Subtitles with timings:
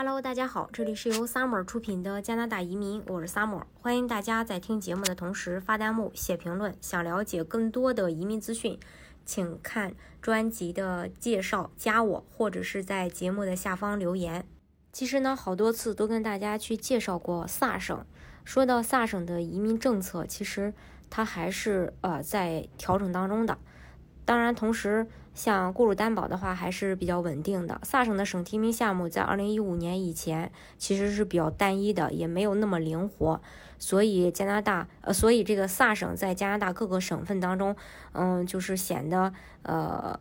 [0.00, 6.72] Hello，大家好，这里是由 Summer 出品的加拿大移民，我是 Summer，欢迎大家在听节目的同时发弹幕、写评论。
[6.80, 8.78] 想了解更多的移民资讯，
[9.24, 14.46] 请看专辑的介绍，加我或者是在节目的下方留言。
[14.92, 18.06] 其实呢，好多次都跟大家去介绍过萨省。
[18.44, 20.72] 说到萨省的移民政策，其实
[21.10, 23.58] 它还是呃在调整当中的。
[24.24, 25.08] 当然，同时
[25.38, 27.80] 像雇主担保的话还是比较稳定的。
[27.84, 33.40] 萨省的省提名项目在二零一五年以前其实是比较单一的，也没有那么灵活，
[33.78, 37.76] 所以加拿大呃，所以这个萨省在加拿大各个省份当中，
[38.14, 39.32] 嗯，就是显得
[39.62, 40.18] 呃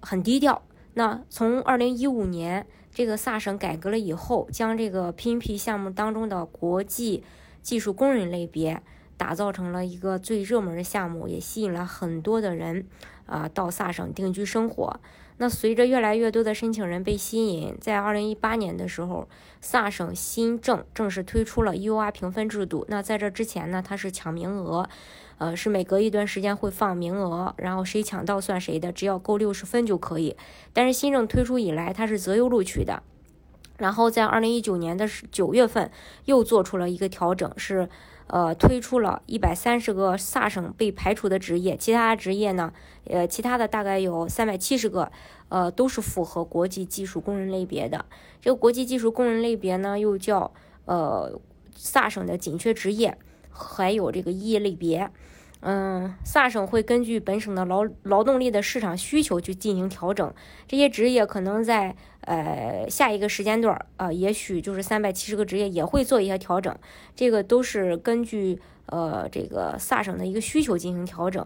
[0.00, 0.60] 很低调。
[0.94, 7.22] 那从二零一五年这个萨省改革了以后，将这个 PNP 项目当中的国际
[7.62, 8.82] 技术工人类别。
[9.18, 12.86] 打造成了一个最热门的项目，也吸引了很多的人
[13.26, 14.98] 啊到萨省定居生活。
[15.40, 19.28] 那随着越来越多的申请人被吸引，在二零一八年的时候，
[19.60, 22.84] 萨省新政正式推出了 UR 评分制度。
[22.88, 24.88] 那在这之前呢，它是抢名额，
[25.38, 30.36] 呃，是每隔一段时间会放名额，然后谁抢到算谁的，只要够六十分就可以。
[30.72, 33.04] 但是新政推出以来，它是择优录取的。
[33.78, 35.90] 然后在二零一九年的九月份，
[36.26, 37.88] 又做出了一个调整，是。
[38.30, 42.74] 呃，推出了一百三十个萨省被排除的职业，其他职业呢，
[43.06, 45.10] 呃，其他的大概有三百七十个，
[45.48, 48.04] 呃，都是符合国际技术工人类别的。
[48.42, 50.52] 这个国际技术工人类别呢，又叫
[50.84, 51.40] 呃
[51.74, 53.16] 萨省的紧缺职业，
[53.48, 55.10] 还有这个一类别。
[55.60, 60.32] 嗯，萨省会根据本省的劳劳动力的市场需求去进行调整。
[60.68, 66.72] 这些职业可能在呃下一个时间段啊，也许就是三百七十个职业也会做一些调整。
[67.16, 71.44] 这个都是根据呃这个萨省的一个需求进行调整。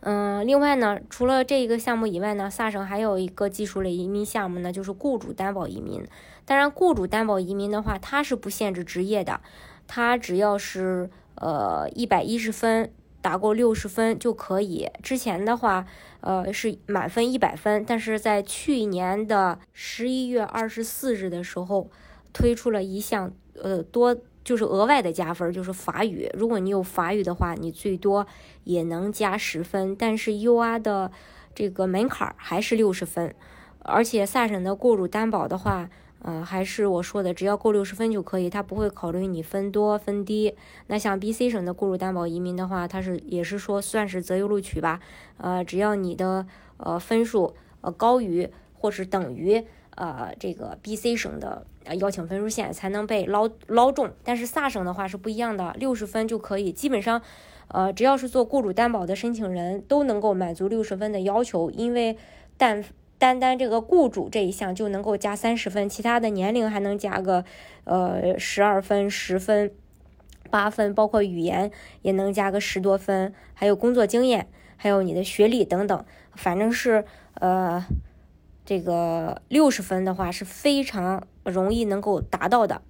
[0.00, 6.02] 嗯，另外呢，除了这一个项目以外呢，萨省还有一个技术类移民项目呢，就是雇主担保移民。
[6.46, 9.42] 当然，雇主担保移民的话，它是不限制职业的，
[9.86, 11.10] 它只要是。
[11.40, 14.88] 呃，一百一十分打够六十分就可以。
[15.02, 15.86] 之前的话，
[16.20, 21.90] 呃，是满分一百分，但是在去年的十一月二十四日的时候，
[22.32, 26.30] 推出了一项呃多就是额外的加分，就是法语。
[26.34, 28.26] 如果你有法语的话，你最多
[28.64, 31.10] 也能加十分，但是 UR 的
[31.54, 33.34] 这个门槛还是六十分，
[33.78, 35.88] 而且萨省的雇主担保的话。
[36.22, 40.54] 呃，还是我说的，只要够六十分就可以，他不会考虑你分多分低。
[40.86, 45.00] 那像 B、C 省的雇主担保移民的话，他是也是说算是择优录取吧。
[45.38, 49.64] 呃，只要你的呃分数呃高于或是等于
[49.94, 51.66] 呃这个 B、C 省的
[51.98, 54.10] 邀请分数线，才能被捞捞中。
[54.22, 57.22] 但是萨省的话是不一样的，六十分就可以，基本上
[57.68, 62.18] 呃只要是做雇主担保的申请人都能够满足六十分的要求，因为
[62.58, 62.84] 但。
[63.20, 67.44] 单单这个雇主这一项就能够加三十分，其他的年龄还能加个
[67.84, 69.70] 呃十二分、十分、
[70.48, 71.70] 八分，包括语言
[72.00, 74.48] 也能加个十多分，还有工作经验，
[74.78, 76.02] 还有你的学历等等，
[76.34, 77.04] 反正是
[77.34, 77.84] 呃
[78.64, 82.80] 这个六十分的话是非常容易能够达到的。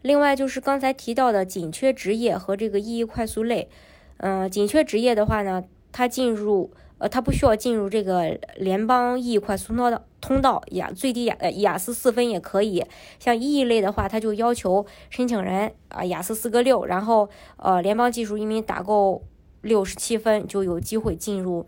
[0.00, 3.68] 另外就是刚才提到的紧缺职业和这个意义快速类，
[4.16, 5.62] 嗯，紧缺职业的话呢，
[5.92, 6.70] 它进入。
[7.04, 12.82] 呃，他不需要进入这个联邦 E 快速通道通道雅最低雅雅思四分也可以。
[13.18, 17.28] 像 E 类的话，他就要求申请人啊雅思四个六，然后
[17.58, 19.22] 呃联邦技术移民打够
[19.60, 21.66] 六十七分就有机会进入。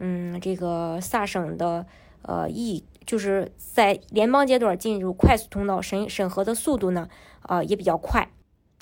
[0.00, 1.86] 嗯，这个萨省的
[2.22, 7.08] 呃 E 就是在联邦阶段进入快速通道审审核的速度呢，
[7.42, 8.28] 啊也比较快。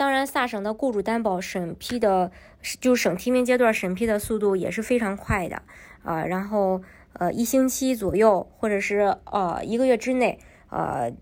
[0.00, 2.32] 当然，萨省的雇主担保审批的，
[2.80, 5.60] 就省提名阶段审批的速度也是非常快的
[6.02, 6.24] 啊。
[6.24, 6.80] 然后，
[7.12, 10.38] 呃，一星期左右，或者是呃一个月之内，
[10.70, 11.12] 呃，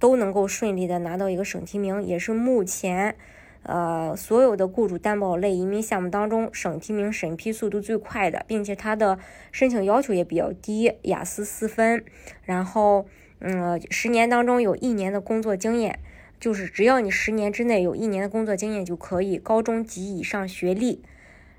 [0.00, 3.14] 都能够顺利的拿到一个省提名，也是目前
[3.62, 9.16] 呃所有的雇主担保类移民项目当中省提名审批速度最快的，并且它的
[9.52, 12.04] 申请要求也比较低，雅思四分，
[12.42, 13.06] 然后
[13.38, 16.00] 嗯，十年当中有一年的工作经验。
[16.44, 21.02] 就是只要你十年之内有一年的工作经验就可以，高中及以上学历，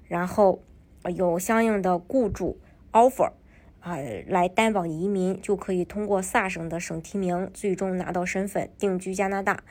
[0.07, 0.61] 然后
[1.15, 2.59] 有相应的雇主
[2.91, 3.31] offer
[3.79, 3.97] 啊
[4.27, 9.63] 来担保移民，就可以通过萨省的省提名，最终拿到身份定居加拿大。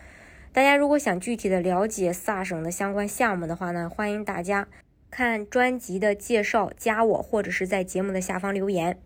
[0.53, 4.67] 大家如果想具体的了解萨省的相关项目的话呢，欢迎大家
[5.13, 8.99] 看专辑的介绍，加我或者是在节目的下方留言。